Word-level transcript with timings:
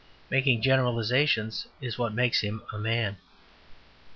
Making 0.31 0.63
generalizations 0.63 1.67
is 1.79 1.99
what 1.99 2.11
makes 2.11 2.41
him 2.41 2.63
a 2.73 2.79
man. 2.79 3.17